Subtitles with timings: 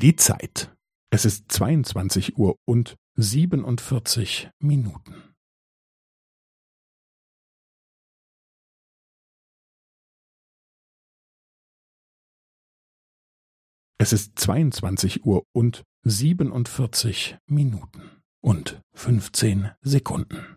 [0.00, 0.74] Die Zeit.
[1.12, 5.34] Es ist zweiundzwanzig Uhr und siebenundvierzig Minuten.
[13.98, 20.56] Es ist zweiundzwanzig Uhr und siebenundvierzig Minuten und fünfzehn Sekunden.